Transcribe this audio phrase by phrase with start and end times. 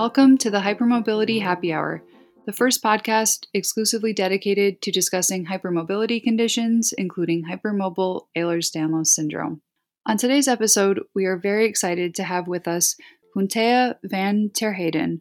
[0.00, 2.04] Welcome to the Hypermobility Happy Hour,
[2.46, 9.60] the first podcast exclusively dedicated to discussing hypermobility conditions, including hypermobile Ehlers Danlos syndrome.
[10.06, 12.94] On today's episode, we are very excited to have with us
[13.36, 15.20] Punteha van Terheyden.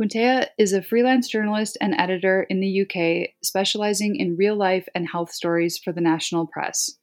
[0.00, 5.08] Punteha is a freelance journalist and editor in the UK, specializing in real life and
[5.10, 6.96] health stories for the national press.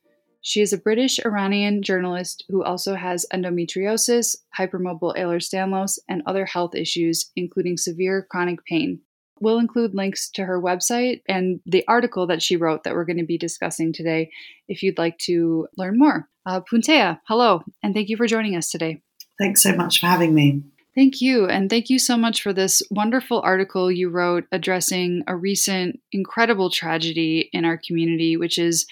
[0.45, 6.45] She is a British Iranian journalist who also has endometriosis, hypermobile Ehlers Danlos, and other
[6.45, 8.99] health issues, including severe chronic pain.
[9.39, 13.17] We'll include links to her website and the article that she wrote that we're going
[13.17, 14.31] to be discussing today
[14.67, 16.27] if you'd like to learn more.
[16.45, 19.01] Uh, Punteha, hello, and thank you for joining us today.
[19.39, 20.61] Thanks so much for having me.
[20.93, 21.47] Thank you.
[21.47, 26.69] And thank you so much for this wonderful article you wrote addressing a recent incredible
[26.69, 28.85] tragedy in our community, which is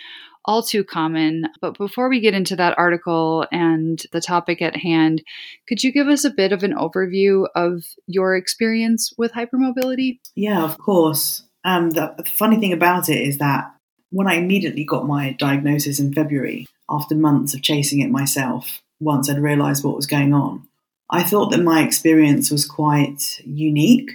[0.46, 1.46] all too common.
[1.62, 5.24] But before we get into that article and the topic at hand,
[5.68, 10.20] could you give us a bit of an overview of your experience with hypermobility?
[10.36, 11.44] Yeah, of course.
[11.64, 13.72] Um, the, the funny thing about it is that
[14.10, 19.30] when I immediately got my diagnosis in February, after months of chasing it myself, once
[19.30, 20.68] I'd realized what was going on,
[21.10, 24.12] I thought that my experience was quite unique.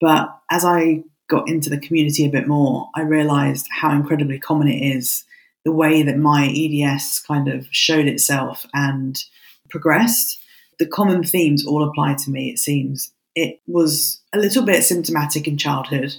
[0.00, 4.68] But as I got into the community a bit more, I realized how incredibly common
[4.68, 5.24] it is
[5.64, 9.22] the way that my EDS kind of showed itself and
[9.68, 10.38] progressed.
[10.78, 13.12] The common themes all apply to me, it seems.
[13.34, 16.14] It was a little bit symptomatic in childhood,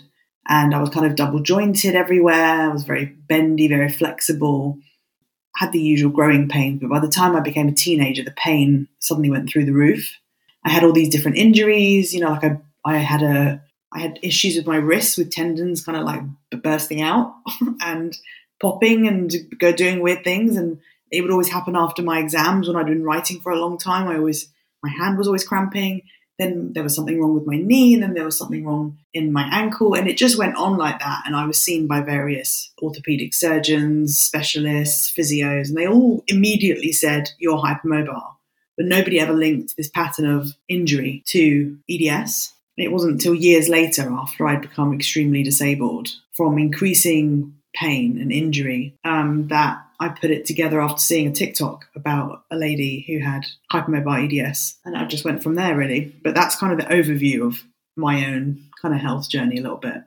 [0.48, 2.62] and I was kind of double jointed everywhere.
[2.62, 4.78] I was very bendy, very flexible,
[5.58, 8.88] had the usual growing pains, but by the time I became a teenager, the pain
[9.00, 10.18] suddenly went through the roof.
[10.64, 13.62] I had all these different injuries, you know, like I, I had a
[13.94, 16.22] I had issues with my wrists with tendons kind of like
[16.64, 17.34] bursting out
[17.82, 18.18] and
[18.62, 20.56] popping and go doing weird things.
[20.56, 20.80] And
[21.12, 24.08] it would always happen after my exams when I'd been writing for a long time.
[24.08, 24.48] I always,
[24.84, 26.04] my hand was always cramping.
[26.40, 29.32] Then there was something wrong with my knee, and then there was something wrong in
[29.32, 31.22] my ankle, and it just went on like that.
[31.26, 37.30] And I was seen by various orthopedic surgeons, specialists, physios, and they all immediately said,
[37.38, 38.38] You're hypermobile.
[38.76, 42.54] But nobody ever linked this pattern of injury to EDS.
[42.78, 48.98] It wasn't until years later, after I'd become extremely disabled from increasing pain and injury
[49.04, 53.46] um, that I put it together after seeing a TikTok about a lady who had
[53.72, 54.78] hypermobile EDS.
[54.84, 56.16] And I just went from there, really.
[56.24, 57.64] But that's kind of the overview of
[57.96, 60.04] my own kind of health journey a little bit.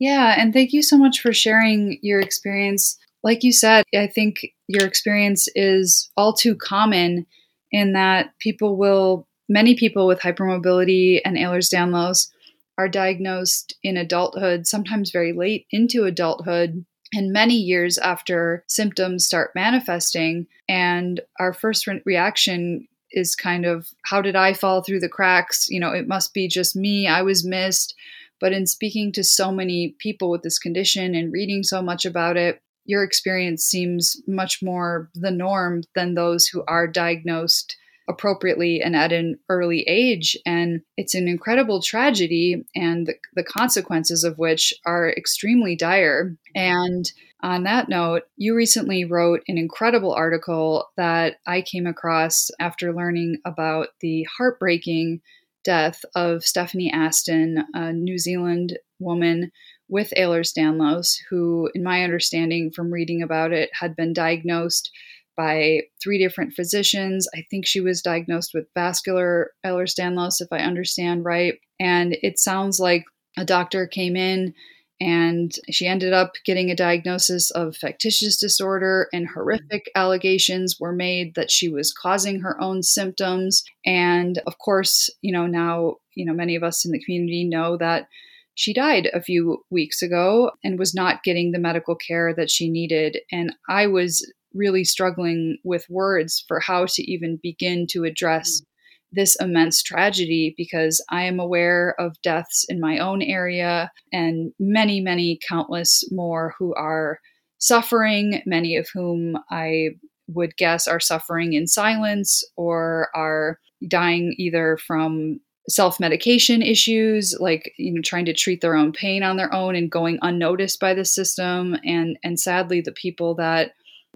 [0.00, 0.34] Yeah.
[0.36, 2.98] And thank you so much for sharing your experience.
[3.22, 7.26] Like you said, I think your experience is all too common
[7.70, 12.28] in that people will, many people with hypermobility and Ehlers Danlos
[12.76, 19.52] are diagnosed in adulthood, sometimes very late into adulthood, and many years after symptoms start
[19.54, 20.46] manifesting.
[20.68, 25.68] And our first re- reaction is kind of, how did I fall through the cracks?
[25.70, 27.06] You know, it must be just me.
[27.06, 27.94] I was missed.
[28.40, 32.36] But in speaking to so many people with this condition and reading so much about
[32.36, 37.76] it, your experience seems much more the norm than those who are diagnosed
[38.08, 40.36] appropriately and at an early age.
[40.46, 46.36] And it's an incredible tragedy, and the, the consequences of which are extremely dire.
[46.54, 47.10] And
[47.42, 53.38] on that note, you recently wrote an incredible article that I came across after learning
[53.44, 55.20] about the heartbreaking
[55.64, 59.52] death of Stephanie Aston, a New Zealand woman
[59.88, 64.90] with Ehlers Danlos, who, in my understanding from reading about it, had been diagnosed
[65.38, 67.26] by three different physicians.
[67.34, 71.54] I think she was diagnosed with vascular Ehlers-Danlos, if I understand right.
[71.80, 73.04] And it sounds like
[73.38, 74.52] a doctor came in
[75.00, 79.34] and she ended up getting a diagnosis of factitious disorder and mm-hmm.
[79.34, 85.32] horrific allegations were made that she was causing her own symptoms and of course you
[85.32, 88.08] know now you know many of us in the community know that
[88.54, 92.68] she died a few weeks ago and was not getting the medical care that she
[92.68, 94.26] needed and i was
[94.58, 98.64] really struggling with words for how to even begin to address mm.
[99.12, 105.00] this immense tragedy because I am aware of deaths in my own area and many,
[105.00, 107.20] many countless more who are
[107.58, 109.90] suffering, many of whom I
[110.28, 117.92] would guess are suffering in silence or are dying either from self-medication issues like you
[117.92, 121.04] know trying to treat their own pain on their own and going unnoticed by the
[121.04, 121.76] system.
[121.84, 123.72] And and sadly the people that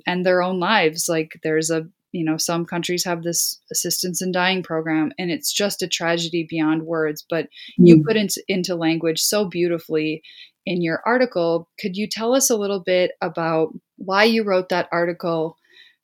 [0.07, 1.09] end their own lives.
[1.09, 5.53] Like there's a you know some countries have this assistance in dying program and it's
[5.53, 7.87] just a tragedy beyond words but mm.
[7.87, 10.23] you put it into language so beautifully
[10.67, 14.91] in your article could you tell us a little bit about why you wrote that
[14.93, 15.57] article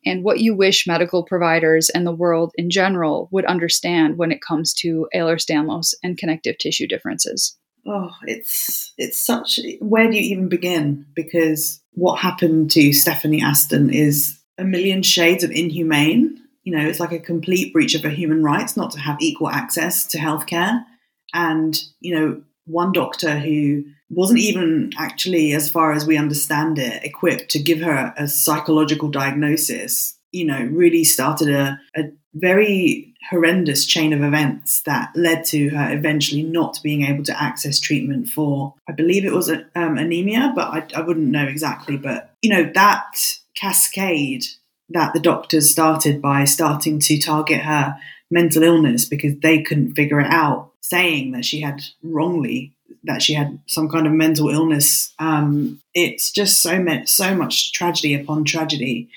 [0.06, 4.40] and what you wish medical providers and the world in general would understand when it
[4.40, 7.56] comes to Ehlers-Danlos and connective tissue differences.
[7.88, 9.58] Oh, it's it's such.
[9.80, 11.06] Where do you even begin?
[11.16, 16.38] Because what happened to Stephanie Aston is a million shades of inhumane.
[16.64, 19.48] You know, it's like a complete breach of her human rights not to have equal
[19.48, 20.84] access to healthcare.
[21.32, 27.02] And you know, one doctor who wasn't even actually, as far as we understand it,
[27.04, 33.84] equipped to give her a psychological diagnosis, you know, really started a, a very horrendous
[33.84, 38.74] chain of events that led to her eventually not being able to access treatment for,
[38.88, 41.96] I believe it was um, anemia, but I, I wouldn't know exactly.
[41.96, 43.18] But, you know, that
[43.54, 44.44] cascade
[44.90, 47.98] that the doctors started by starting to target her
[48.30, 52.72] mental illness because they couldn't figure it out, saying that she had wrongly
[53.04, 55.14] that she had some kind of mental illness.
[55.18, 59.08] Um, it's just so much, so much tragedy upon tragedy.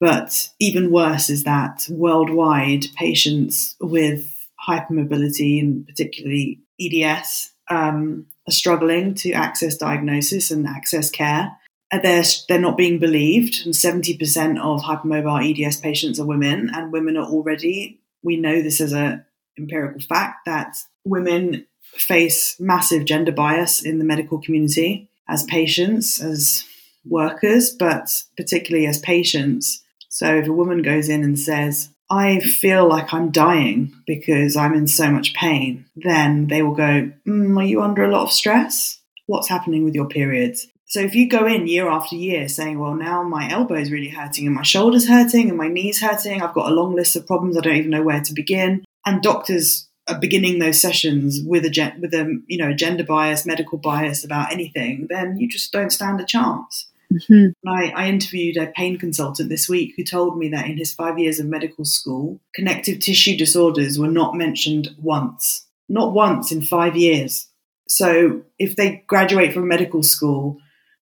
[0.00, 4.34] But even worse is that worldwide, patients with
[4.66, 11.56] hypermobility and particularly EDS um, are struggling to access diagnosis and access care.
[11.92, 17.16] They're, they're not being believed, and 70% of hypermobile EDS patients are women, and women
[17.16, 19.24] are already, we know this as a
[19.58, 26.64] empirical fact, that women face massive gender bias in the medical community as patients, as
[27.04, 29.82] workers, but particularly as patients.
[30.10, 34.74] So if a woman goes in and says, I feel like I'm dying because I'm
[34.74, 38.32] in so much pain, then they will go, mm, Are you under a lot of
[38.32, 39.00] stress?
[39.26, 40.66] What's happening with your periods?
[40.86, 44.08] So if you go in year after year saying, Well, now my elbow is really
[44.08, 47.28] hurting and my shoulder's hurting and my knee's hurting, I've got a long list of
[47.28, 48.84] problems, I don't even know where to begin.
[49.06, 53.78] And doctors are beginning those sessions with a with a you know gender bias, medical
[53.78, 56.89] bias about anything, then you just don't stand a chance.
[57.12, 57.68] Mm-hmm.
[57.68, 61.18] I, I, interviewed a pain consultant this week who told me that in his five
[61.18, 66.96] years of medical school, connective tissue disorders were not mentioned once, not once in five
[66.96, 67.48] years.
[67.88, 70.58] So if they graduate from medical school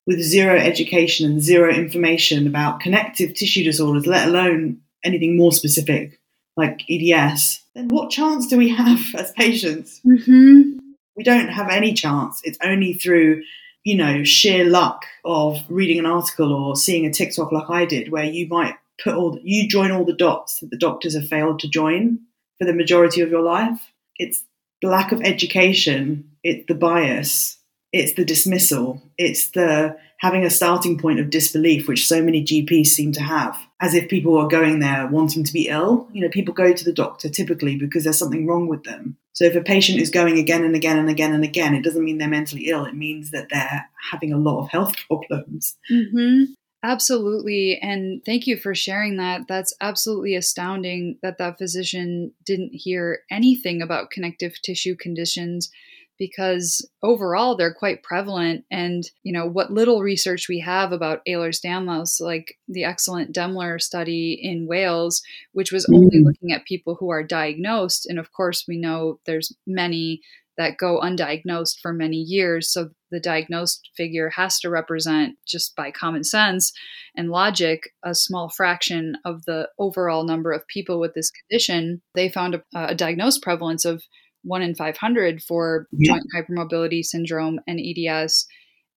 [0.07, 6.19] with zero education and zero information about connective tissue disorders, let alone anything more specific
[6.57, 10.01] like EDS, then what chance do we have as patients?
[10.07, 10.79] Mm-hmm.
[11.17, 12.41] We don't have any chance.
[12.45, 13.43] It's only through,
[13.89, 18.13] you know, sheer luck of reading an article or seeing a TikTok like I did,
[18.13, 21.59] where you might put all you join all the dots that the doctors have failed
[21.61, 22.19] to join
[22.59, 23.81] for the majority of your life.
[24.17, 24.45] It's
[24.83, 27.57] the lack of education, it's the bias,
[27.91, 32.89] it's the dismissal, it's the having a starting point of disbelief, which so many GPs
[32.89, 36.09] seem to have, as if people are going there wanting to be ill.
[36.13, 39.17] You know, people go to the doctor typically because there's something wrong with them.
[39.39, 42.03] So if a patient is going again and again and again and again, it doesn't
[42.03, 42.85] mean they're mentally ill.
[42.85, 45.77] It means that they're having a lot of health problems.
[45.89, 46.55] Mm-hmm.
[46.83, 47.79] Absolutely.
[47.81, 49.43] And thank you for sharing that.
[49.47, 55.71] That's absolutely astounding that that physician didn't hear anything about connective tissue conditions
[56.19, 58.65] because overall they're quite prevalent.
[58.71, 64.39] And, you know, what little research we have about Ehlers-Danlos, like the excellent Demmler study
[64.43, 65.23] in Wales,
[65.53, 66.27] which was only mm-hmm.
[66.27, 68.07] looking at people who are diagnosed.
[68.07, 70.21] And of course, we know there's many
[70.57, 72.69] that go undiagnosed for many years.
[72.69, 76.73] So the diagnosed figure has to represent, just by common sense
[77.17, 82.03] and logic, a small fraction of the overall number of people with this condition.
[82.17, 84.03] They found a, a diagnosed prevalence of
[84.49, 86.13] one in 500 for yeah.
[86.13, 88.47] joint hypermobility syndrome and EDS.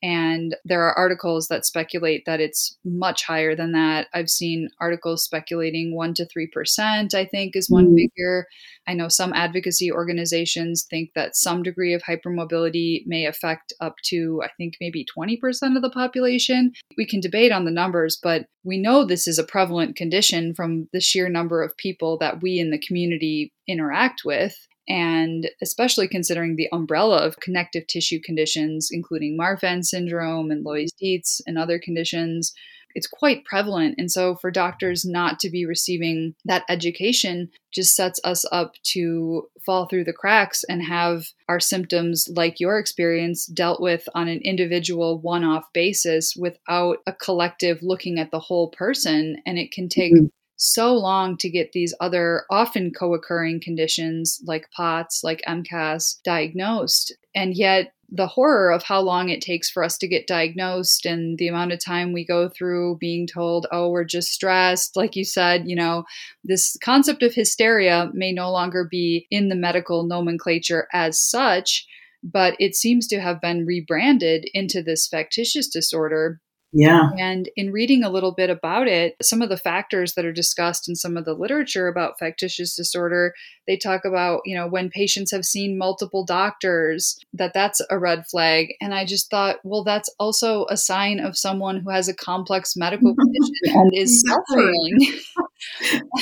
[0.03, 4.08] And there are articles that speculate that it's much higher than that.
[4.15, 7.96] I've seen articles speculating 1% to 3%, I think, is one mm.
[7.96, 8.48] figure.
[8.88, 14.41] I know some advocacy organizations think that some degree of hypermobility may affect up to,
[14.43, 16.72] I think, maybe 20% of the population.
[16.98, 20.89] We can debate on the numbers, but we know this is a prevalent condition from
[20.93, 24.67] the sheer number of people that we in the community interact with.
[24.92, 31.40] And especially considering the umbrella of connective tissue conditions, including Marfan syndrome and Loeys Dietz
[31.48, 32.54] and other conditions,
[32.94, 33.96] it's quite prevalent.
[33.98, 39.48] And so, for doctors not to be receiving that education just sets us up to
[39.66, 44.42] fall through the cracks and have our symptoms, like your experience, dealt with on an
[44.44, 49.38] individual one off basis without a collective looking at the whole person.
[49.46, 50.26] And it can take mm-hmm
[50.62, 57.13] so long to get these other often co occurring conditions like POTS, like MCAS, diagnosed.
[57.34, 61.38] And yet, the horror of how long it takes for us to get diagnosed and
[61.39, 64.96] the amount of time we go through being told, oh, we're just stressed.
[64.96, 66.03] Like you said, you know,
[66.44, 71.88] this concept of hysteria may no longer be in the medical nomenclature as such,
[72.22, 76.39] but it seems to have been rebranded into this factitious disorder
[76.74, 77.10] Yeah.
[77.18, 80.88] And in reading a little bit about it, some of the factors that are discussed
[80.88, 83.34] in some of the literature about factitious disorder,
[83.68, 88.25] they talk about, you know, when patients have seen multiple doctors, that that's a red
[88.25, 88.74] flag.
[88.80, 92.75] And I just thought, well, that's also a sign of someone who has a complex
[92.78, 94.98] medical condition and is suffering.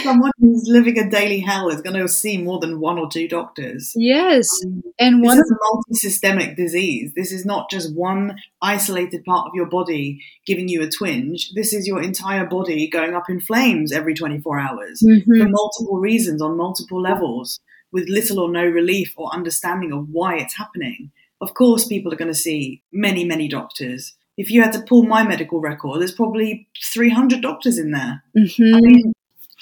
[0.04, 3.28] someone who's living a daily hell is going to see more than one or two
[3.28, 3.94] doctors.
[3.96, 4.48] Yes.
[4.66, 7.12] Um, and this one is a multi-systemic disease.
[7.16, 11.52] This is not just one isolated part of your body giving you a twinge.
[11.56, 15.24] This is your entire body going up in flames every 24 hours Mhm.
[15.26, 17.60] for multiple reasons on multiple levels
[17.92, 21.12] with little or no relief or understanding of why it's happening.
[21.42, 24.14] Of course, people are going to see many, many doctors.
[24.38, 28.24] If you had to pull my medical record, there's probably 300 doctors in there.
[28.38, 28.76] Mhm.
[28.76, 29.14] I mean,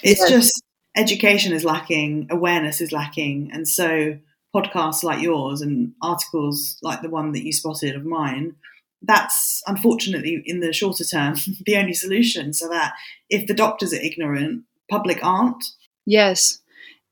[0.03, 0.29] it's Yes.
[0.29, 0.63] just
[0.95, 4.17] education is lacking, awareness is lacking, and so
[4.55, 8.55] podcasts like yours and articles like the one that you spotted of mine,
[9.01, 11.35] that's unfortunately in the shorter term
[11.65, 12.53] the only solution.
[12.53, 12.93] So that
[13.29, 15.63] if the doctors are ignorant, public aren't.
[16.05, 16.59] Yes.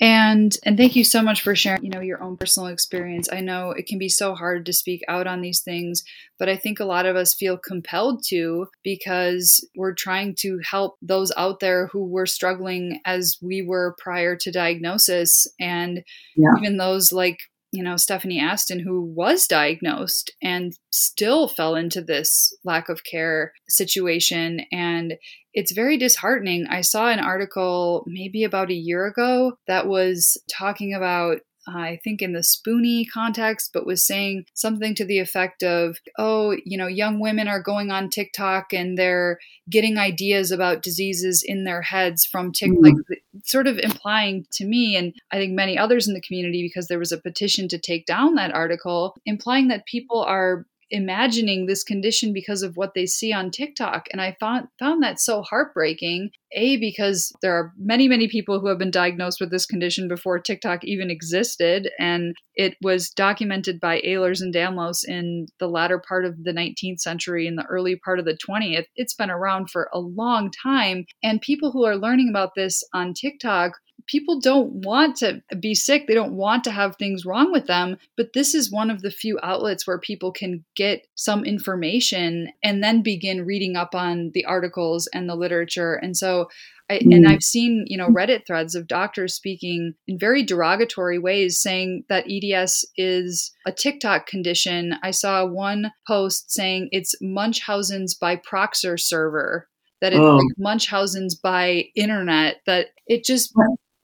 [0.02, 3.30] And and thank you so much for sharing, you know, your own personal experience.
[3.32, 6.04] I know it can be so hard to speak out on these things,
[6.38, 10.98] but I think a lot of us feel compelled to because we're trying to help
[11.02, 16.04] those out there who were struggling as we were prior to diagnosis and
[16.36, 16.50] Yeah.
[16.60, 17.38] even those like
[17.76, 23.52] you know Stephanie Aston who was diagnosed and still fell into this lack of care
[23.70, 25.16] situation and
[25.54, 26.68] it's very disheartening.
[26.68, 32.22] I saw an article maybe about a year ago that was talking about I think
[32.22, 36.86] in the spoony context, but was saying something to the effect of, oh, you know,
[36.86, 42.24] young women are going on TikTok and they're getting ideas about diseases in their heads
[42.24, 42.94] from TikTok, Mm.
[43.10, 46.88] like sort of implying to me, and I think many others in the community, because
[46.88, 51.84] there was a petition to take down that article, implying that people are imagining this
[51.84, 54.06] condition because of what they see on TikTok.
[54.12, 56.32] And I found found that so heartbreaking.
[56.58, 60.40] A because there are many, many people who have been diagnosed with this condition before
[60.40, 61.90] TikTok even existed.
[62.00, 67.02] And it was documented by Ehlers and Danlos in the latter part of the 19th
[67.02, 68.86] century and the early part of the 20th.
[68.96, 71.06] It's been around for a long time.
[71.22, 73.74] And people who are learning about this on TikTok
[74.08, 76.08] people don't want to be sick.
[76.08, 77.98] They don't want to have things wrong with them.
[78.18, 82.84] But this is one of the few outlets where people can get some information and
[82.84, 85.94] then begin reading up on the articles and the literature.
[85.96, 86.50] And so,
[86.88, 87.30] I, and Mm.
[87.30, 92.26] I've seen, you know, Reddit threads of doctors speaking in very derogatory ways, saying that
[92.30, 94.94] EDS is a TikTok condition.
[95.02, 99.68] I saw one post saying it's Munchausen's by Proxy server,
[100.02, 100.36] that it's Oh.
[100.36, 103.52] like Munchausen's by internet, that it just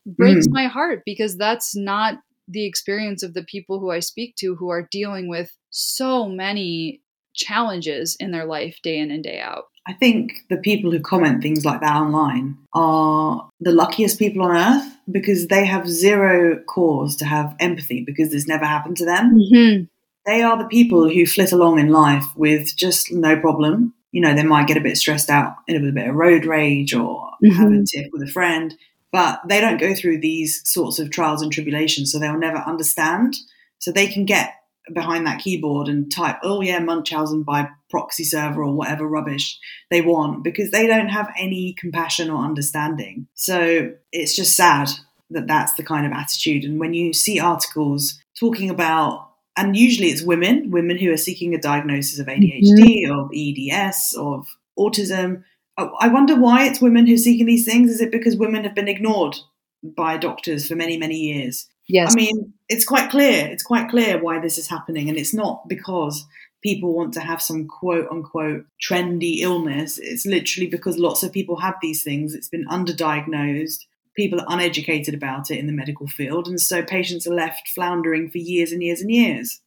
[0.06, 2.16] breaks my heart because that's not
[2.48, 7.02] the experience of the people who I speak to who are dealing with so many
[7.34, 9.66] challenges in their life day in and day out.
[9.88, 14.56] I think the people who comment things like that online are the luckiest people on
[14.56, 19.40] earth because they have zero cause to have empathy because this never happened to them.
[19.40, 19.84] Mm-hmm.
[20.26, 23.96] They are the people who flit along in life with just no problem.
[24.12, 26.94] You know, they might get a bit stressed out in a bit of road rage
[26.94, 27.86] or have a Mhm.
[27.88, 28.76] tiff with a friend,
[29.12, 33.36] but they don't go through these sorts of trials and tribulations, so they'll never understand.
[33.80, 34.56] So they can get
[34.94, 40.02] behind that keyboard and type, oh yeah, Munchausen by proxy server or whatever rubbish they
[40.02, 43.28] want because they don't have any compassion or understanding.
[43.34, 44.90] So it's just sad
[45.30, 46.64] that that's the kind of attitude.
[46.64, 51.54] And when you see articles talking about, and usually it's women, women who are seeking
[51.54, 53.20] a diagnosis of ADHD, mm-hmm.
[53.20, 55.44] of EDS, of autism.
[55.78, 57.90] I I wonder why it's women who are seeking these things.
[57.92, 59.38] Is it because women have been ignored
[59.84, 61.68] by doctors for many, many years?
[61.88, 62.14] Yes.
[62.14, 63.48] I mean, it's quite clear.
[63.48, 66.26] It's quite clear why this is happening, and it's not because
[66.62, 69.98] people want to have some quote unquote trendy illness.
[69.98, 72.34] It's literally because lots of people have these things.
[72.34, 73.86] It's been underdiagnosed.
[74.16, 78.30] People are uneducated about it in the medical field, and so patients are left floundering
[78.30, 79.62] for years and years and years.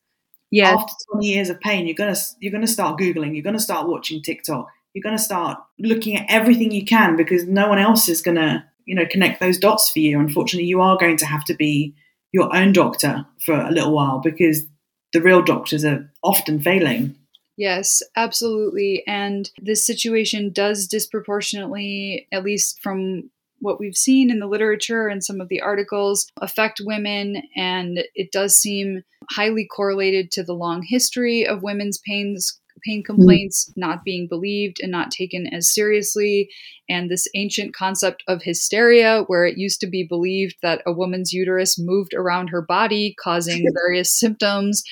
[0.50, 0.74] yes.
[0.78, 3.34] After 20 years of pain, you're gonna you're gonna start googling.
[3.34, 4.68] You're gonna start watching TikTok.
[4.94, 8.94] You're gonna start looking at everything you can because no one else is gonna you
[8.94, 10.18] know connect those dots for you.
[10.18, 11.94] Unfortunately, you are going to have to be
[12.32, 14.64] your own doctor for a little while because
[15.12, 17.16] the real doctors are often failing.
[17.56, 19.04] Yes, absolutely.
[19.06, 25.22] And this situation does disproportionately, at least from what we've seen in the literature and
[25.22, 27.42] some of the articles, affect women.
[27.56, 33.70] And it does seem highly correlated to the long history of women's pains pain complaints
[33.70, 33.80] mm-hmm.
[33.80, 36.48] not being believed and not taken as seriously,
[36.88, 41.32] and this ancient concept of hysteria, where it used to be believed that a woman's
[41.32, 44.82] uterus moved around her body, causing various symptoms.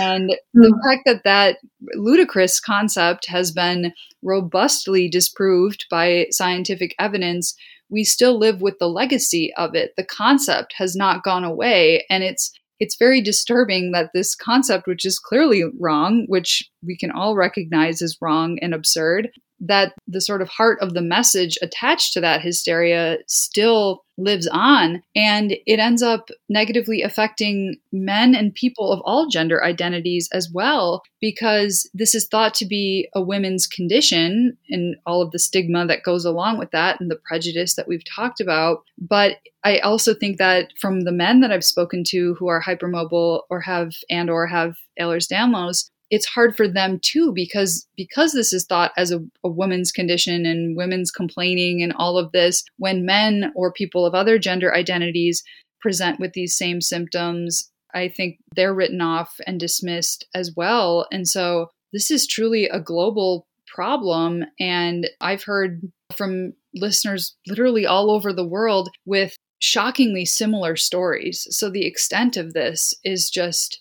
[0.00, 0.90] And the mm.
[0.90, 1.58] fact that that
[1.94, 7.54] ludicrous concept has been robustly disproved by scientific evidence
[7.88, 9.92] we still live with the legacy of it.
[9.96, 12.04] The concept has not gone away.
[12.10, 17.10] And it's it's very disturbing that this concept, which is clearly wrong, which we can
[17.10, 22.12] all recognize as wrong and absurd, that the sort of heart of the message attached
[22.12, 28.90] to that hysteria still lives on and it ends up negatively affecting men and people
[28.90, 34.56] of all gender identities as well because this is thought to be a women's condition
[34.70, 38.04] and all of the stigma that goes along with that and the prejudice that we've
[38.14, 38.82] talked about.
[38.98, 43.42] But i also think that from the men that i've spoken to who are hypermobile
[43.50, 48.64] or have and or have ehlers-danlos it's hard for them too because because this is
[48.64, 53.52] thought as a, a, woman's condition and women's complaining and all of this when men
[53.54, 55.42] or people of other gender identities
[55.80, 61.06] present with these same symptoms i think they're written off and dismissed as well.
[61.10, 64.44] And so this is truly a global problem.
[64.60, 65.80] And i've heard
[66.14, 71.46] from listeners literally all over the world with shockingly similar stories.
[71.50, 73.80] So the extent of this is just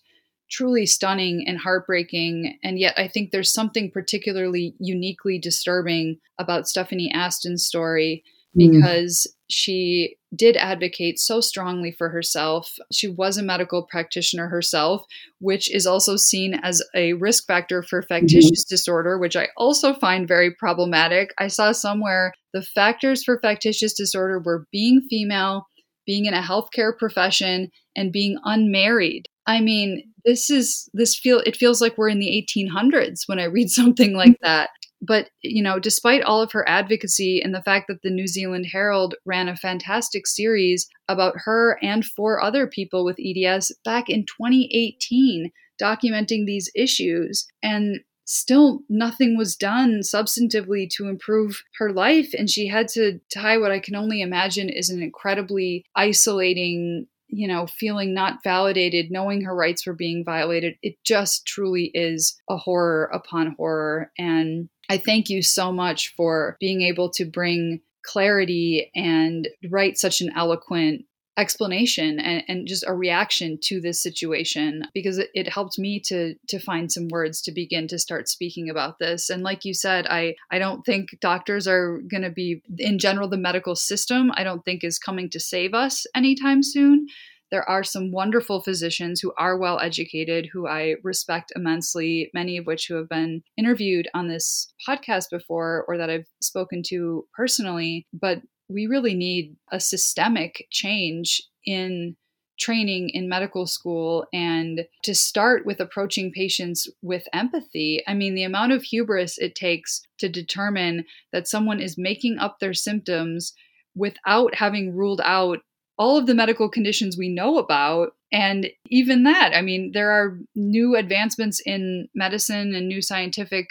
[0.50, 2.58] truly stunning and heartbreaking.
[2.64, 8.24] And yet, I think there's something particularly uniquely disturbing about Stephanie Aston's story
[8.54, 8.72] hmm.
[8.72, 9.36] because mm.
[9.50, 12.75] she did advocate so strongly for herself.
[12.92, 15.06] She was a medical practitioner herself,
[15.40, 18.74] which is also seen as a risk factor for factitious mm-hmm.
[18.74, 21.34] disorder, which I also find very problematic.
[21.38, 25.68] I saw somewhere the factors for factitious disorder were being female,
[26.06, 29.28] being in a healthcare profession, and being unmarried.
[29.48, 33.46] I mean, this is this feel it feels like we're in the 1800s when I
[33.46, 34.46] read something like mm-hmm.
[34.46, 34.70] that.
[35.01, 38.67] But you know, despite all of her advocacy and the fact that the New Zealand
[38.72, 44.25] Herald ran a fantastic series about her and four other people with EDS back in
[44.25, 45.51] 2018
[45.82, 52.68] documenting these issues and still nothing was done substantively to improve her life and she
[52.68, 58.14] had to tie what i can only imagine is an incredibly isolating you know, feeling
[58.14, 60.75] not validated, knowing her rights were being violated.
[60.81, 64.11] It just truly is a horror upon horror.
[64.18, 70.22] And I thank you so much for being able to bring clarity and write such
[70.22, 71.05] an eloquent
[71.37, 76.33] explanation and, and just a reaction to this situation because it, it, helped me to
[76.48, 80.07] to find some words to begin to start speaking about this and like you said
[80.07, 84.43] i i don't think doctors are going to be in general the medical system i
[84.43, 87.05] don't think is coming to save us anytime soon
[87.51, 92.65] there are some wonderful physicians who are well educated, who I respect immensely, many of
[92.65, 98.07] which who have been interviewed on this podcast before or that I've spoken to personally.
[98.11, 102.16] But we really need a systemic change in
[102.58, 108.01] training in medical school and to start with approaching patients with empathy.
[108.08, 112.60] I mean, the amount of hubris it takes to determine that someone is making up
[112.60, 113.54] their symptoms
[113.94, 115.60] without having ruled out
[115.98, 118.14] all of the medical conditions we know about.
[118.32, 123.68] And even that, I mean, there are new advancements in medicine and new scientific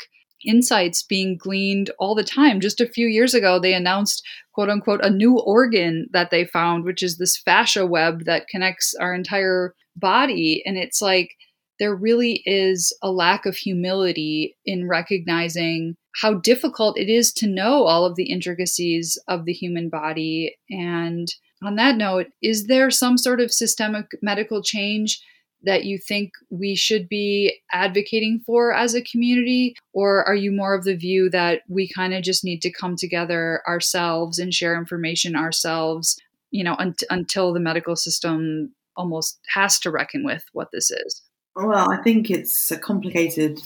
[0.47, 2.61] insights being gleaned all the time.
[2.61, 6.85] Just a few years ago, they announced, quote unquote, a new organ that they found,
[6.85, 10.63] which is this fascia web that connects our entire body.
[10.65, 11.37] And it's like
[11.79, 17.85] there really is a lack of humility in recognizing how difficult it is to know
[17.85, 20.57] all of the intricacies of the human body.
[20.71, 21.27] And
[21.63, 25.21] on that note, is there some sort of systemic medical change
[25.65, 29.75] that you think we should be advocating for as a community?
[29.93, 32.97] Or are you more of the view that we kind of just need to come
[32.97, 39.79] together ourselves and share information ourselves, you know, un- until the medical system almost has
[39.81, 41.23] to reckon with what this is?
[41.57, 43.61] Well, I think it's a complicated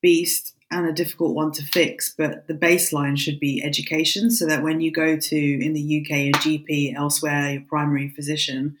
[0.00, 4.62] beast and a difficult one to fix, but the baseline should be education so that
[4.62, 8.76] when you go to, in the UK, a GP, elsewhere, your primary physician,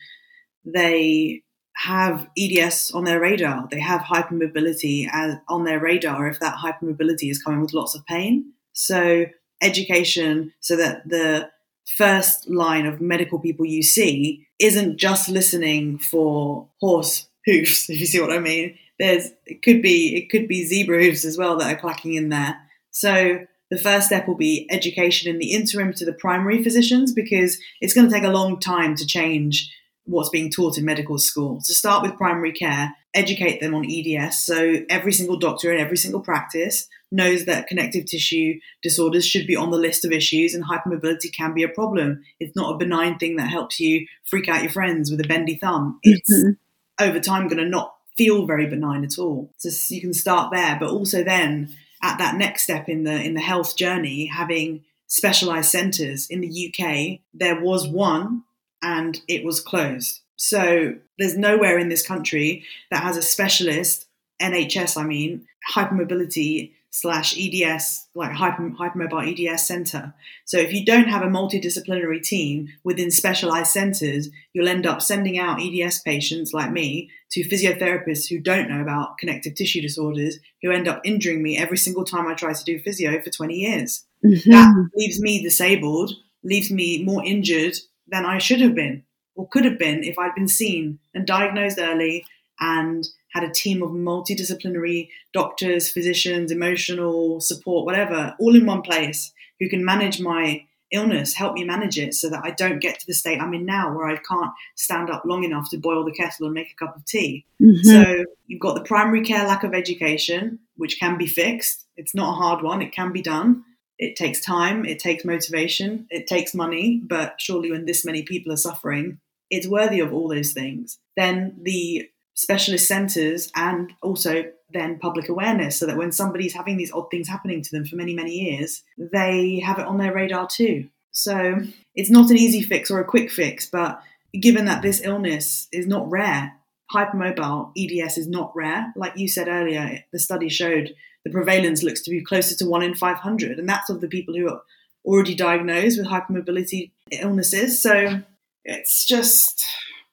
[0.64, 1.42] they
[1.82, 3.66] have EDS on their radar.
[3.70, 8.06] They have hypermobility as, on their radar if that hypermobility is coming with lots of
[8.06, 8.52] pain.
[8.72, 9.26] So,
[9.60, 11.50] education so that the
[11.96, 18.06] first line of medical people you see isn't just listening for horse hoofs, if you
[18.06, 18.78] see what I mean.
[18.98, 22.28] There's it could be it could be zebra hoofs as well that are clacking in
[22.28, 22.56] there.
[22.90, 27.58] So the first step will be education in the interim to the primary physicians because
[27.80, 29.72] it's going to take a long time to change
[30.04, 31.60] what's being taught in medical school.
[31.64, 34.44] To start with primary care, educate them on EDS.
[34.44, 39.54] So every single doctor in every single practice knows that connective tissue disorders should be
[39.56, 42.24] on the list of issues and hypermobility can be a problem.
[42.40, 45.56] It's not a benign thing that helps you freak out your friends with a bendy
[45.56, 46.00] thumb.
[46.02, 47.04] It's mm-hmm.
[47.04, 49.50] over time going to not feel very benign at all.
[49.58, 53.34] So you can start there, but also then at that next step in the in
[53.34, 58.42] the health journey, having specialized centers in the UK, there was one
[58.82, 60.20] and it was closed.
[60.36, 64.06] So there's nowhere in this country that has a specialist
[64.40, 70.12] NHS, I mean, hypermobility slash EDS, like hyper, hypermobile EDS center.
[70.44, 75.38] So if you don't have a multidisciplinary team within specialized centers, you'll end up sending
[75.38, 80.70] out EDS patients like me to physiotherapists who don't know about connective tissue disorders, who
[80.70, 84.04] end up injuring me every single time I try to do physio for 20 years.
[84.24, 84.50] Mm-hmm.
[84.50, 86.12] That leaves me disabled,
[86.44, 87.76] leaves me more injured
[88.12, 89.02] than I should have been
[89.34, 92.24] or could have been if I'd been seen and diagnosed early
[92.60, 99.32] and had a team of multidisciplinary doctors, physicians, emotional support, whatever, all in one place
[99.58, 103.06] who can manage my illness, help me manage it so that I don't get to
[103.06, 106.12] the state I'm in now where I can't stand up long enough to boil the
[106.12, 107.46] kettle and make a cup of tea.
[107.60, 107.88] Mm-hmm.
[107.88, 111.86] So you've got the primary care lack of education, which can be fixed.
[111.96, 113.64] It's not a hard one, it can be done.
[113.98, 118.52] It takes time, it takes motivation, it takes money, but surely when this many people
[118.52, 119.18] are suffering,
[119.50, 120.98] it's worthy of all those things.
[121.16, 126.92] Then the specialist centres and also then public awareness so that when somebody's having these
[126.92, 130.48] odd things happening to them for many, many years, they have it on their radar
[130.48, 130.88] too.
[131.10, 131.60] So
[131.94, 134.02] it's not an easy fix or a quick fix, but
[134.40, 136.54] given that this illness is not rare,
[136.92, 138.92] hypermobile EDS is not rare.
[138.96, 142.82] Like you said earlier, the study showed the prevalence looks to be closer to one
[142.82, 144.62] in 500, and that's of the people who are
[145.04, 147.80] already diagnosed with hypermobility illnesses.
[147.80, 148.22] So
[148.64, 149.64] it's just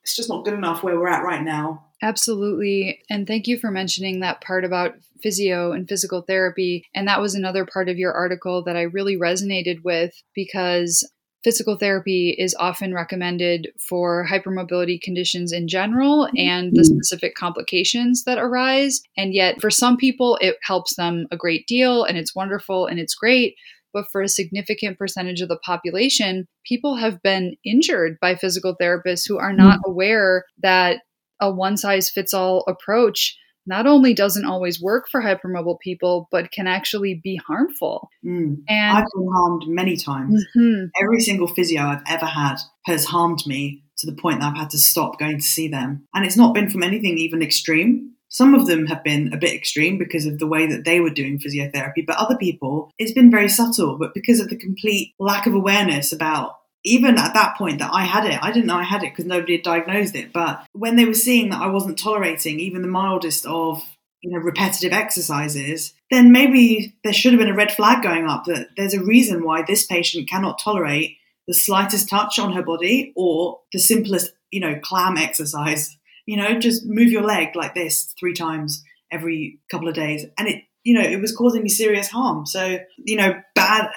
[0.03, 1.85] it's just not good enough where we're at right now.
[2.01, 3.01] Absolutely.
[3.09, 6.85] And thank you for mentioning that part about physio and physical therapy.
[6.95, 11.07] And that was another part of your article that I really resonated with because
[11.43, 16.95] physical therapy is often recommended for hypermobility conditions in general and the mm-hmm.
[16.95, 19.01] specific complications that arise.
[19.17, 22.99] And yet, for some people, it helps them a great deal and it's wonderful and
[22.99, 23.55] it's great.
[23.93, 29.27] But for a significant percentage of the population, people have been injured by physical therapists
[29.27, 29.91] who are not mm-hmm.
[29.91, 31.01] aware that
[31.39, 33.37] a one size fits all approach
[33.69, 38.09] not only doesn't always work for hypermobile people, but can actually be harmful.
[38.25, 38.63] Mm.
[38.67, 40.43] And I've been harmed many times.
[40.57, 40.85] Mm-hmm.
[41.01, 42.55] Every single physio I've ever had
[42.85, 46.07] has harmed me to the point that I've had to stop going to see them.
[46.13, 48.13] And it's not been from anything even extreme.
[48.29, 51.09] Some of them have been a bit extreme because of the way that they were
[51.09, 53.97] doing physiotherapy, but other people, it's been very subtle.
[53.97, 58.03] But because of the complete lack of awareness about even at that point that I
[58.03, 60.31] had it, I didn't know I had it because nobody had diagnosed it.
[60.31, 63.83] But when they were seeing that I wasn't tolerating even the mildest of
[64.21, 68.45] you know repetitive exercises, then maybe there should have been a red flag going up
[68.45, 73.11] that there's a reason why this patient cannot tolerate the slightest touch on her body
[73.15, 75.97] or the simplest you know clam exercise.
[76.25, 80.47] You know, just move your leg like this three times every couple of days, and
[80.47, 82.45] it you know it was causing me serious harm.
[82.45, 83.91] So you know bad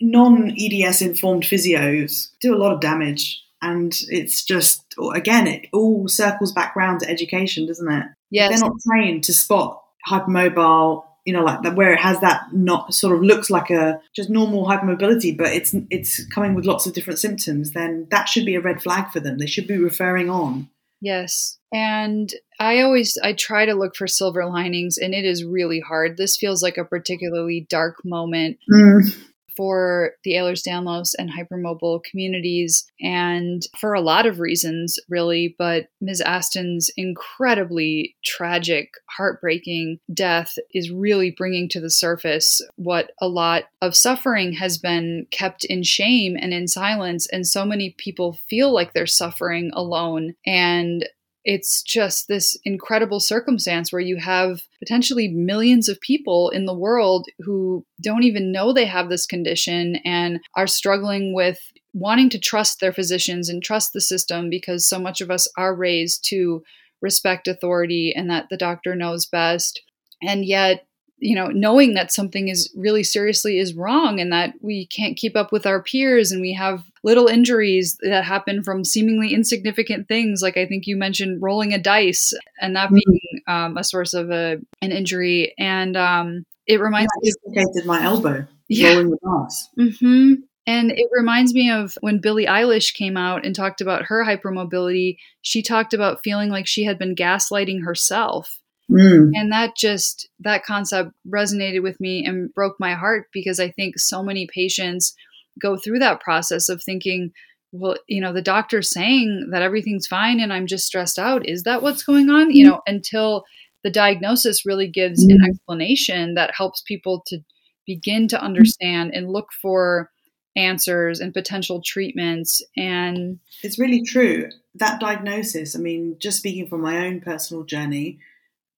[0.00, 3.42] non EDS informed physios do a lot of damage.
[3.62, 8.06] And it's just, again, it all circles back round to education, doesn't it?
[8.30, 8.50] Yes.
[8.50, 12.94] They're not trained to spot hypermobile, you know, like that, where it has that not
[12.94, 16.92] sort of looks like a just normal hypermobility, but it's it's coming with lots of
[16.92, 17.72] different symptoms.
[17.72, 19.38] Then that should be a red flag for them.
[19.38, 20.68] They should be referring on.
[21.00, 21.58] Yes.
[21.72, 26.16] And I always I try to look for silver linings and it is really hard.
[26.16, 28.58] This feels like a particularly dark moment.
[28.72, 29.25] Mm
[29.56, 35.54] for the Ehlers-Danlos and hypermobile communities, and for a lot of reasons, really.
[35.58, 36.20] But Ms.
[36.20, 43.96] Aston's incredibly tragic, heartbreaking death is really bringing to the surface what a lot of
[43.96, 47.26] suffering has been kept in shame and in silence.
[47.30, 50.34] And so many people feel like they're suffering alone.
[50.44, 51.08] And
[51.46, 57.28] it's just this incredible circumstance where you have potentially millions of people in the world
[57.38, 61.60] who don't even know they have this condition and are struggling with
[61.94, 65.74] wanting to trust their physicians and trust the system because so much of us are
[65.74, 66.64] raised to
[67.00, 69.80] respect authority and that the doctor knows best.
[70.20, 70.85] And yet,
[71.18, 75.36] you know knowing that something is really seriously is wrong and that we can't keep
[75.36, 80.42] up with our peers and we have little injuries that happen from seemingly insignificant things
[80.42, 82.96] like i think you mentioned rolling a dice and that mm-hmm.
[82.96, 87.86] being um, a source of a, an injury and um, it reminds yeah, me dislocated
[87.86, 88.90] my elbow yeah.
[88.90, 90.34] rolling the dice mm-hmm.
[90.68, 95.16] And it reminds me of when Billie Eilish came out and talked about her hypermobility.
[95.40, 98.58] She talked about feeling like she had been gaslighting herself.
[98.90, 99.30] Mm.
[99.34, 103.98] And that just, that concept resonated with me and broke my heart because I think
[103.98, 105.14] so many patients
[105.60, 107.32] go through that process of thinking,
[107.72, 111.48] well, you know, the doctor's saying that everything's fine and I'm just stressed out.
[111.48, 112.50] Is that what's going on?
[112.50, 113.44] You know, until
[113.82, 115.34] the diagnosis really gives mm.
[115.34, 117.40] an explanation that helps people to
[117.86, 120.10] begin to understand and look for
[120.56, 126.80] answers and potential treatments and it's really true that diagnosis i mean just speaking from
[126.80, 128.18] my own personal journey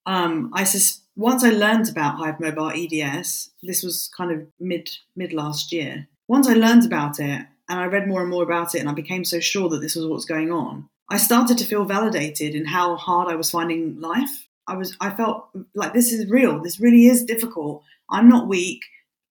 [0.08, 5.32] um, i sus- once i learned about hypermobile eds this was kind of mid mid
[5.32, 8.80] last year once i learned about it and i read more and more about it
[8.80, 11.84] and i became so sure that this was what's going on i started to feel
[11.84, 16.28] validated in how hard i was finding life i was i felt like this is
[16.30, 18.80] real this really is difficult i'm not weak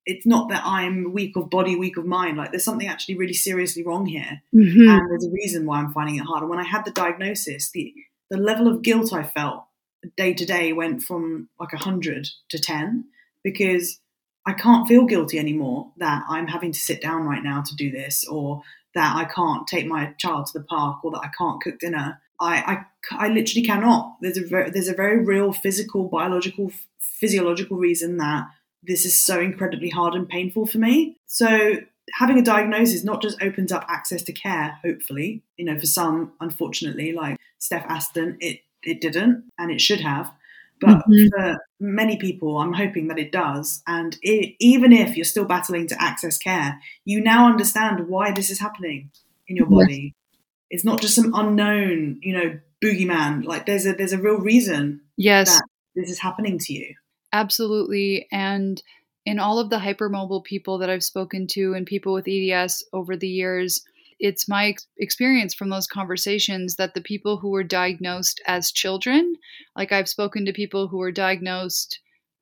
[0.08, 2.38] it's not that I'm weak of body, weak of mind.
[2.38, 4.90] Like there's something actually really seriously wrong here, mm-hmm.
[4.90, 6.42] and there's a reason why I'm finding it hard.
[6.42, 7.94] And when I had the diagnosis, the
[8.30, 9.67] the level of guilt I felt
[10.16, 13.06] day to day went from like a hundred to ten
[13.44, 14.00] because
[14.46, 17.92] I can't feel guilty anymore that I'm having to sit down right now to do
[17.92, 18.62] this, or
[18.96, 22.22] that I can't take my child to the park, or that I can't cook dinner.
[22.40, 24.18] I I, I literally cannot.
[24.22, 28.46] There's a very, there's a very real physical, biological, physiological reason that
[28.84, 31.18] this is so incredibly hard and painful for me.
[31.26, 31.78] So
[32.14, 36.32] having a diagnosis not just opens up access to care, hopefully, you know, for some,
[36.40, 40.32] unfortunately, like Steph Aston, it it didn't, and it should have.
[40.80, 41.28] But mm-hmm.
[41.30, 43.82] for many people, I'm hoping that it does.
[43.88, 48.50] And it, even if you're still battling to access care, you now understand why this
[48.50, 49.12] is happening
[49.48, 50.14] in your body.
[50.14, 50.42] Yes.
[50.70, 53.46] It's not just some unknown, you know, boogeyman.
[53.46, 55.54] Like there's a there's a real reason yes.
[55.56, 56.94] that this is happening to you.
[57.34, 58.28] Absolutely.
[58.32, 58.82] And
[59.26, 63.18] in all of the hypermobile people that I've spoken to and people with EDS over
[63.18, 63.84] the years,
[64.20, 69.36] it's my experience from those conversations that the people who were diagnosed as children,
[69.76, 72.00] like I've spoken to people who were diagnosed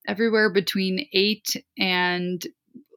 [0.08, 2.46] everywhere between eight and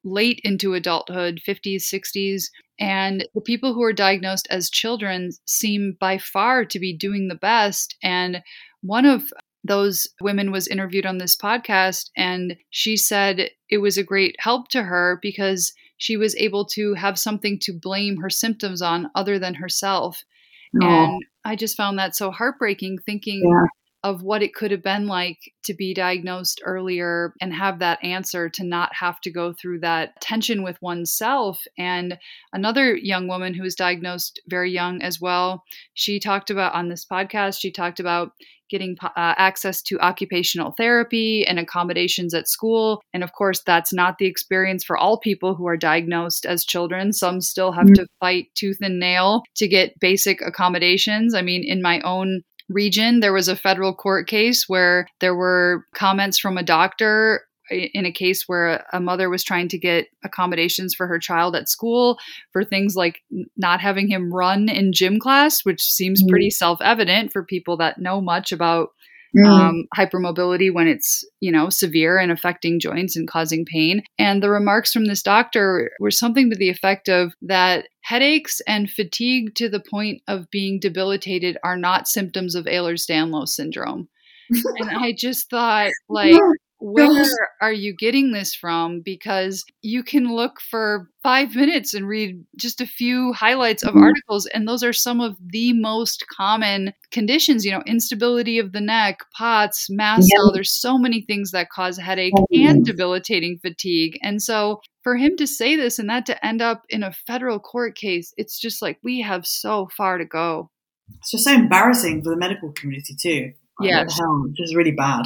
[0.04, 2.44] late into adulthood, 50s, 60s,
[2.78, 7.34] and the people who are diagnosed as children seem by far to be doing the
[7.34, 7.96] best.
[8.02, 8.42] And
[8.82, 9.24] one of
[9.64, 14.68] those women was interviewed on this podcast and she said it was a great help
[14.68, 19.38] to her because she was able to have something to blame her symptoms on other
[19.38, 20.24] than herself.
[20.72, 23.66] And I just found that so heartbreaking thinking yeah.
[24.04, 28.48] Of what it could have been like to be diagnosed earlier and have that answer
[28.48, 31.62] to not have to go through that tension with oneself.
[31.76, 32.16] And
[32.52, 37.04] another young woman who was diagnosed very young as well, she talked about on this
[37.04, 38.32] podcast, she talked about
[38.68, 43.02] getting uh, access to occupational therapy and accommodations at school.
[43.12, 47.12] And of course, that's not the experience for all people who are diagnosed as children.
[47.12, 47.94] Some still have mm-hmm.
[47.94, 51.34] to fight tooth and nail to get basic accommodations.
[51.34, 55.86] I mean, in my own region, there was a federal court case where there were
[55.94, 60.94] comments from a doctor in a case where a mother was trying to get accommodations
[60.94, 62.18] for her child at school
[62.52, 63.22] for things like
[63.56, 66.28] not having him run in gym class, which seems mm.
[66.28, 68.90] pretty self evident for people that know much about
[69.36, 69.46] mm.
[69.46, 74.02] um, hypermobility when it's you know severe and affecting joints and causing pain.
[74.18, 78.90] And the remarks from this doctor were something to the effect of that headaches and
[78.90, 84.08] fatigue to the point of being debilitated are not symptoms of Ehlers-Danlos syndrome.
[84.50, 86.40] and I just thought, like,
[86.80, 87.24] where
[87.60, 89.00] are you getting this from?
[89.00, 94.04] Because you can look for five minutes and read just a few highlights of mm-hmm.
[94.04, 97.64] articles, and those are some of the most common conditions.
[97.64, 100.52] You know, instability of the neck, POTS, mast cell.
[100.52, 104.18] There's so many things that cause headache oh, and debilitating fatigue.
[104.22, 107.58] And so, for him to say this and that to end up in a federal
[107.58, 110.70] court case, it's just like we have so far to go.
[111.18, 113.52] It's just so embarrassing for the medical community too.
[113.80, 115.24] Yeah, which is really bad.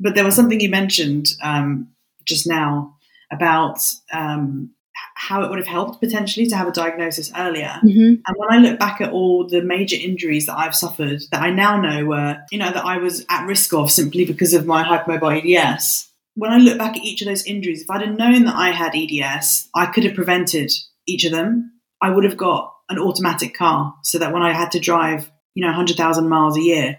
[0.00, 1.88] But there was something you mentioned um,
[2.24, 2.96] just now
[3.30, 3.80] about
[4.12, 4.70] um,
[5.14, 7.80] how it would have helped potentially to have a diagnosis earlier.
[7.84, 8.22] Mm-hmm.
[8.24, 11.50] And when I look back at all the major injuries that I've suffered that I
[11.50, 14.84] now know were, you know, that I was at risk of simply because of my
[14.84, 18.44] hypermobile EDS, when I look back at each of those injuries, if I'd have known
[18.44, 20.70] that I had EDS, I could have prevented
[21.06, 21.72] each of them.
[22.00, 25.62] I would have got an automatic car so that when I had to drive, you
[25.62, 26.98] know, 100,000 miles a year,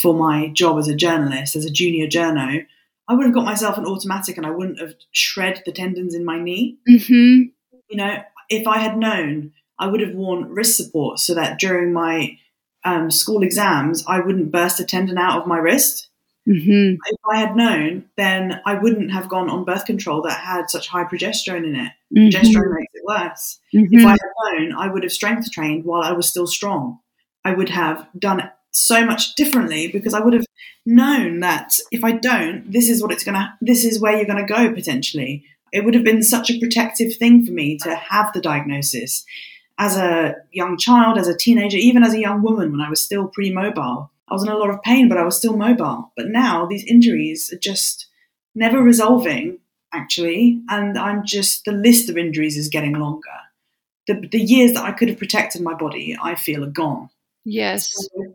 [0.00, 2.64] for my job as a journalist, as a junior journo,
[3.08, 6.24] I would have got myself an automatic and I wouldn't have shred the tendons in
[6.24, 6.78] my knee.
[6.88, 7.50] Mm-hmm.
[7.88, 11.92] You know, if I had known, I would have worn wrist support so that during
[11.92, 12.38] my
[12.84, 16.08] um, school exams, I wouldn't burst a tendon out of my wrist.
[16.48, 16.94] Mm-hmm.
[17.04, 20.88] If I had known, then I wouldn't have gone on birth control that had such
[20.88, 21.92] high progesterone in it.
[22.16, 22.28] Mm-hmm.
[22.28, 23.58] Progesterone makes it worse.
[23.74, 23.98] Mm-hmm.
[23.98, 26.98] If I had known, I would have strength trained while I was still strong.
[27.44, 30.46] I would have done so much differently because I would have
[30.86, 34.46] known that if I don't, this is what it's gonna, this is where you're gonna
[34.46, 35.44] go potentially.
[35.72, 39.24] It would have been such a protective thing for me to have the diagnosis
[39.78, 43.00] as a young child, as a teenager, even as a young woman when I was
[43.00, 44.10] still pre mobile.
[44.28, 46.12] I was in a lot of pain, but I was still mobile.
[46.16, 48.06] But now these injuries are just
[48.54, 49.58] never resolving,
[49.92, 50.62] actually.
[50.68, 53.26] And I'm just, the list of injuries is getting longer.
[54.06, 57.10] The, the years that I could have protected my body, I feel, are gone.
[57.44, 57.90] Yes.
[57.92, 58.34] So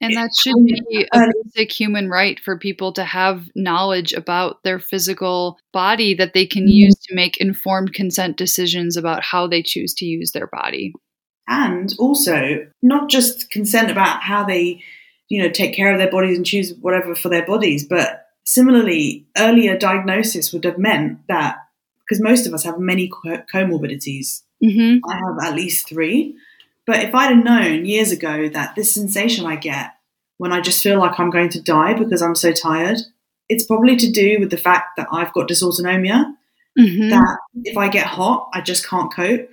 [0.00, 4.78] and that should be a basic human right for people to have knowledge about their
[4.78, 6.86] physical body that they can mm-hmm.
[6.86, 10.94] use to make informed consent decisions about how they choose to use their body.
[11.48, 14.82] And also, not just consent about how they,
[15.28, 19.26] you know, take care of their bodies and choose whatever for their bodies, but similarly,
[19.36, 21.56] earlier diagnosis would have meant that
[22.00, 23.10] because most of us have many
[23.52, 24.42] comorbidities.
[24.64, 24.98] Mm-hmm.
[25.08, 26.36] I have at least three.
[26.90, 29.92] But if I'd have known years ago that this sensation I get
[30.38, 32.98] when I just feel like I'm going to die because I'm so tired,
[33.48, 36.34] it's probably to do with the fact that I've got dysautonomia.
[36.76, 37.10] Mm-hmm.
[37.10, 39.48] That if I get hot, I just can't cope.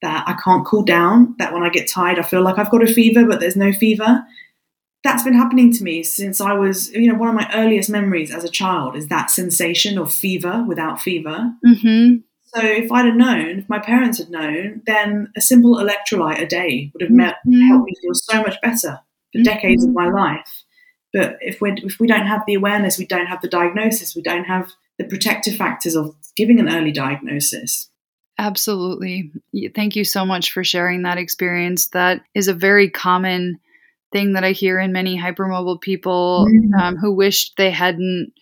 [0.00, 1.34] That I can't cool down.
[1.38, 3.70] That when I get tired, I feel like I've got a fever, but there's no
[3.70, 4.24] fever.
[5.04, 8.34] That's been happening to me since I was, you know, one of my earliest memories
[8.34, 11.52] as a child is that sensation of fever without fever.
[11.66, 12.20] Mm-hmm.
[12.54, 16.46] So if I'd have known, if my parents had known, then a simple electrolyte a
[16.46, 17.68] day would have mm-hmm.
[17.68, 19.00] helped me feel so much better
[19.32, 19.42] for mm-hmm.
[19.42, 20.64] decades of my life.
[21.12, 24.22] But if we if we don't have the awareness, we don't have the diagnosis, we
[24.22, 27.90] don't have the protective factors of giving an early diagnosis.
[28.38, 29.32] Absolutely.
[29.74, 31.88] Thank you so much for sharing that experience.
[31.88, 33.58] That is a very common
[34.12, 36.74] thing that I hear in many hypermobile people mm-hmm.
[36.74, 38.32] um, who wished they hadn't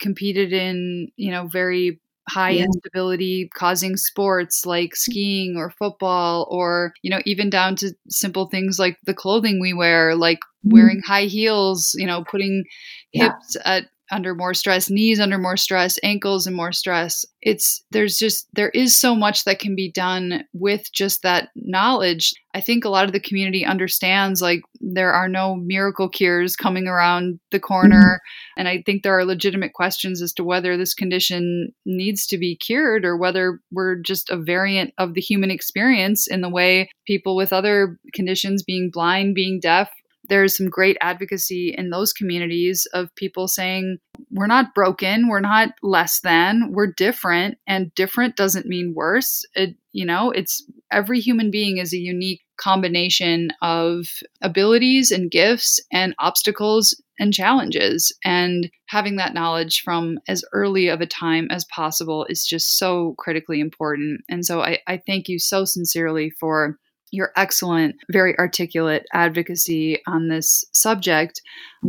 [0.00, 2.64] competed in, you know, very high yeah.
[2.64, 4.96] instability causing sports like mm.
[4.96, 9.72] skiing or football or you know even down to simple things like the clothing we
[9.72, 10.74] wear like mm-hmm.
[10.74, 12.64] wearing high heels you know putting
[13.12, 13.24] yeah.
[13.24, 17.24] hips at under more stress, knees under more stress, ankles and more stress.
[17.42, 22.32] It's there's just there is so much that can be done with just that knowledge.
[22.54, 26.86] I think a lot of the community understands like there are no miracle cures coming
[26.86, 28.60] around the corner mm-hmm.
[28.60, 32.56] and I think there are legitimate questions as to whether this condition needs to be
[32.56, 37.36] cured or whether we're just a variant of the human experience in the way people
[37.36, 39.90] with other conditions being blind, being deaf
[40.28, 43.98] there's some great advocacy in those communities of people saying
[44.30, 49.44] we're not broken we're not less than we're different and different doesn't mean worse.
[49.54, 54.06] It you know it's every human being is a unique combination of
[54.42, 61.00] abilities and gifts and obstacles and challenges and having that knowledge from as early of
[61.00, 65.38] a time as possible is just so critically important and so i, I thank you
[65.38, 66.78] so sincerely for
[67.10, 71.40] your excellent, very articulate advocacy on this subject.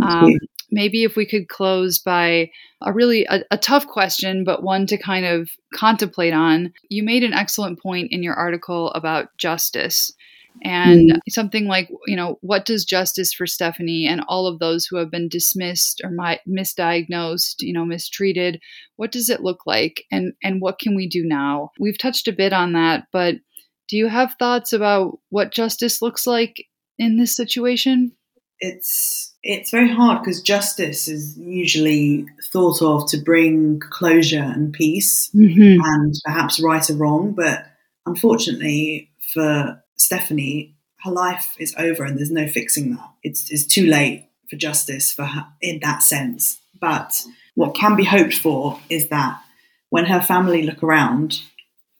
[0.01, 0.33] Um,
[0.71, 2.49] maybe if we could close by
[2.81, 6.73] a really a, a, tough question, but one to kind of contemplate on.
[6.89, 10.11] You made an excellent point in your article about justice.
[10.63, 11.19] And mm.
[11.29, 15.11] something like, you know, what does justice for Stephanie and all of those who have
[15.11, 18.59] been dismissed or my, misdiagnosed, you know, mistreated,
[18.95, 20.03] what does it look like?
[20.11, 21.71] And and what can we do now?
[21.79, 23.35] We've touched a bit on that, but
[23.87, 26.65] do you have thoughts about what justice looks like
[26.97, 28.13] in this situation?
[28.59, 35.29] It's it's very hard because justice is usually thought of to bring closure and peace
[35.33, 35.79] mm-hmm.
[35.81, 37.65] and perhaps right or wrong, but
[38.05, 43.09] unfortunately for Stephanie, her life is over and there's no fixing that.
[43.23, 46.59] It's, it's too late for justice for her in that sense.
[46.79, 47.23] But
[47.55, 49.39] what can be hoped for is that
[49.89, 51.41] when her family look around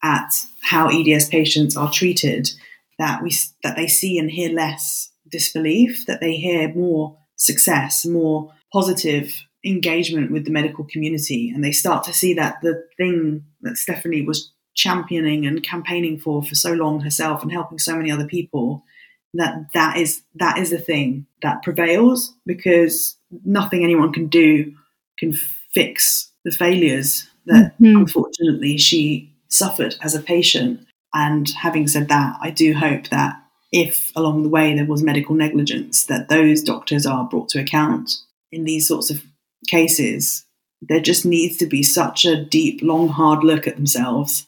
[0.03, 2.49] at how EDS patients are treated,
[2.99, 8.51] that we that they see and hear less disbelief, that they hear more success, more
[8.71, 13.77] positive engagement with the medical community, and they start to see that the thing that
[13.77, 18.27] Stephanie was championing and campaigning for for so long herself and helping so many other
[18.27, 18.83] people
[19.33, 24.73] that that is that is the thing that prevails because nothing anyone can do
[25.17, 25.33] can
[25.73, 27.97] fix the failures that mm-hmm.
[27.97, 30.81] unfortunately she suffered as a patient.
[31.13, 33.41] And having said that, I do hope that
[33.71, 38.11] if along the way there was medical negligence, that those doctors are brought to account
[38.51, 39.23] in these sorts of
[39.67, 40.45] cases.
[40.81, 44.47] There just needs to be such a deep, long, hard look at themselves.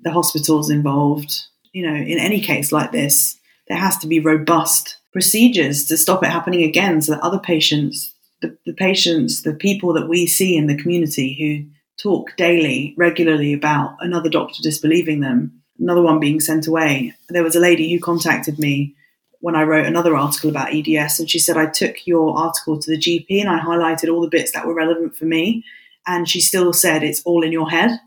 [0.00, 1.32] The hospitals involved,
[1.72, 3.38] you know, in any case like this,
[3.68, 8.14] there has to be robust procedures to stop it happening again so that other patients,
[8.42, 11.70] the, the patients, the people that we see in the community who
[12.02, 17.14] talk daily, regularly about another doctor disbelieving them, another one being sent away.
[17.28, 18.94] There was a lady who contacted me
[19.40, 22.90] when I wrote another article about EDS, and she said, I took your article to
[22.90, 25.64] the GP and I highlighted all the bits that were relevant for me.
[26.06, 27.98] And she still said, It's all in your head.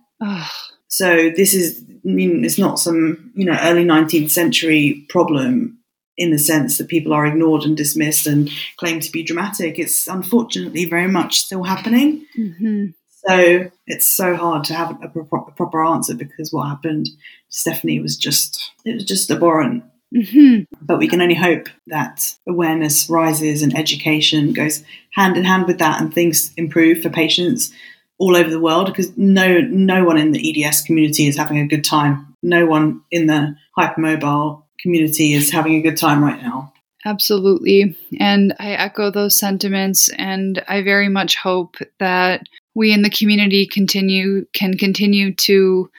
[0.87, 5.79] So this is, I mean, it's not some, you know, early 19th century problem
[6.17, 9.79] in the sense that people are ignored and dismissed and claim to be dramatic.
[9.79, 12.27] It's unfortunately very much still happening.
[12.37, 12.85] Mm-hmm.
[13.27, 17.09] So it's so hard to have a, pro- a, proper answer because what happened,
[17.49, 19.83] Stephanie was just it was just abhorrent.
[20.13, 20.75] Mm-hmm.
[20.81, 25.79] But we can only hope that awareness rises and education goes hand in hand with
[25.79, 27.71] that, and things improve for patients
[28.19, 28.87] all over the world.
[28.87, 32.35] Because no no one in the EDS community is having a good time.
[32.43, 36.73] No one in the hypermobile community is having a good time right now.
[37.05, 37.97] Absolutely.
[38.19, 40.09] And I echo those sentiments.
[40.17, 42.43] And I very much hope that
[42.75, 45.89] we in the community continue can continue to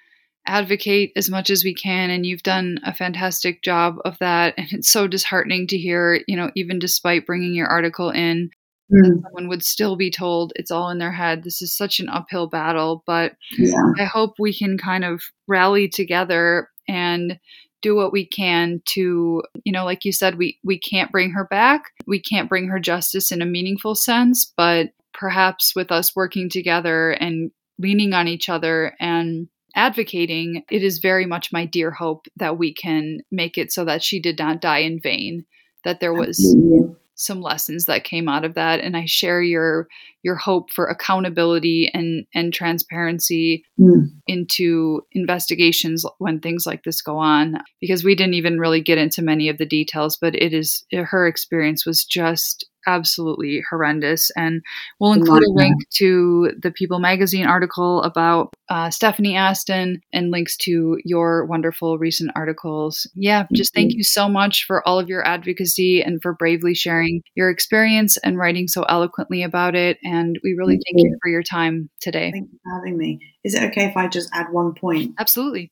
[0.46, 4.68] advocate as much as we can and you've done a fantastic job of that and
[4.72, 8.50] it's so disheartening to hear you know even despite bringing your article in
[8.92, 9.22] mm.
[9.22, 12.46] someone would still be told it's all in their head this is such an uphill
[12.46, 13.72] battle but yeah.
[13.98, 17.38] i hope we can kind of rally together and
[17.80, 21.46] do what we can to you know like you said we we can't bring her
[21.46, 24.90] back we can't bring her justice in a meaningful sense but
[25.24, 31.24] perhaps with us working together and leaning on each other and advocating, it is very
[31.24, 34.80] much my dear hope that we can make it so that she did not die
[34.80, 35.46] in vain,
[35.82, 36.94] that there was Absolutely.
[37.14, 38.80] some lessons that came out of that.
[38.80, 39.88] And I share your
[40.22, 44.04] your hope for accountability and, and transparency mm.
[44.26, 47.62] into investigations when things like this go on.
[47.80, 51.26] Because we didn't even really get into many of the details, but it is her
[51.26, 54.30] experience was just absolutely horrendous.
[54.36, 54.62] And
[55.00, 60.56] we'll include a link to the People magazine article about uh, Stephanie Aston and links
[60.58, 63.08] to your wonderful recent articles.
[63.14, 67.22] Yeah, just thank you so much for all of your advocacy and for bravely sharing
[67.34, 69.98] your experience and writing so eloquently about it.
[70.02, 71.10] And we really thank, thank you.
[71.10, 72.32] you for your time today.
[72.32, 73.20] Thank you for having me.
[73.44, 75.14] Is it okay if I just add one point?
[75.18, 75.70] Absolutely.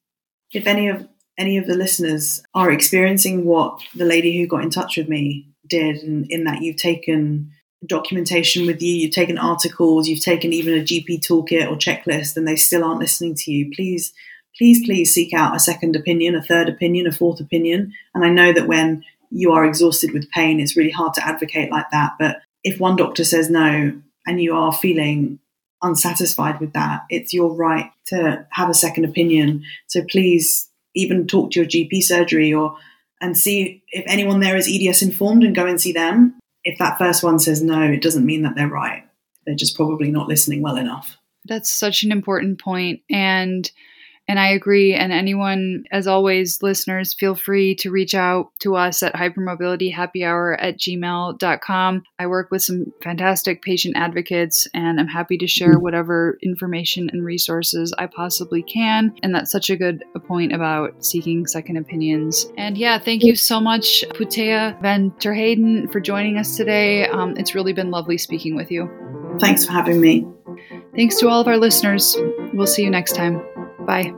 [0.52, 1.08] If any of
[1.38, 5.51] any of the listeners are experiencing what the lady who got in touch with me
[5.72, 7.50] did, in, in that you've taken
[7.86, 12.46] documentation with you, you've taken articles, you've taken even a GP toolkit or checklist, and
[12.46, 14.12] they still aren't listening to you, please,
[14.56, 17.92] please, please seek out a second opinion, a third opinion, a fourth opinion.
[18.14, 21.70] And I know that when you are exhausted with pain, it's really hard to advocate
[21.70, 22.12] like that.
[22.18, 25.40] But if one doctor says no and you are feeling
[25.82, 29.64] unsatisfied with that, it's your right to have a second opinion.
[29.88, 32.76] So please even talk to your GP surgery or
[33.22, 36.38] and see if anyone there is EDS informed and go and see them.
[36.64, 39.04] If that first one says no, it doesn't mean that they're right.
[39.46, 41.16] They're just probably not listening well enough.
[41.46, 43.00] That's such an important point.
[43.08, 43.70] And
[44.28, 44.94] and I agree.
[44.94, 50.78] And anyone, as always, listeners, feel free to reach out to us at hypermobilityhappyhour at
[50.78, 52.02] gmail.com.
[52.18, 57.24] I work with some fantastic patient advocates, and I'm happy to share whatever information and
[57.24, 59.14] resources I possibly can.
[59.22, 62.46] And that's such a good point about seeking second opinions.
[62.56, 67.06] And yeah, thank you so much, Punteha Van Terheyden, for joining us today.
[67.08, 68.90] Um, it's really been lovely speaking with you.
[69.38, 70.26] Thanks for having me.
[70.94, 72.16] Thanks to all of our listeners.
[72.52, 73.42] We'll see you next time.
[73.86, 74.14] Bye.